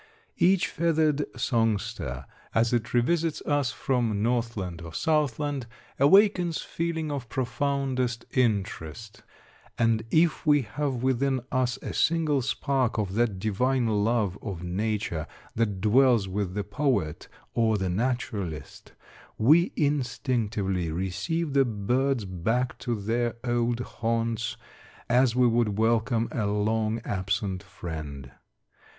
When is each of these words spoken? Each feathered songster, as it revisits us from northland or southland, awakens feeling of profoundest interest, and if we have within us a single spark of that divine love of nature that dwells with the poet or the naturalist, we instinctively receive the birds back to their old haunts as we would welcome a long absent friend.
Each 0.39 0.67
feathered 0.67 1.25
songster, 1.39 2.25
as 2.55 2.73
it 2.73 2.91
revisits 2.91 3.39
us 3.41 3.71
from 3.71 4.23
northland 4.23 4.81
or 4.81 4.95
southland, 4.95 5.67
awakens 5.99 6.59
feeling 6.59 7.11
of 7.11 7.29
profoundest 7.29 8.25
interest, 8.31 9.21
and 9.77 10.01
if 10.09 10.43
we 10.43 10.63
have 10.63 11.03
within 11.03 11.41
us 11.51 11.77
a 11.83 11.93
single 11.93 12.41
spark 12.41 12.97
of 12.97 13.13
that 13.13 13.37
divine 13.37 13.85
love 13.85 14.39
of 14.41 14.63
nature 14.63 15.27
that 15.53 15.81
dwells 15.81 16.27
with 16.27 16.55
the 16.55 16.63
poet 16.63 17.27
or 17.53 17.77
the 17.77 17.87
naturalist, 17.87 18.93
we 19.37 19.71
instinctively 19.75 20.91
receive 20.91 21.53
the 21.53 21.63
birds 21.63 22.25
back 22.25 22.75
to 22.79 22.95
their 22.99 23.35
old 23.43 23.81
haunts 23.81 24.57
as 25.07 25.35
we 25.35 25.45
would 25.45 25.77
welcome 25.77 26.27
a 26.31 26.47
long 26.47 26.99
absent 27.05 27.61
friend. 27.61 28.31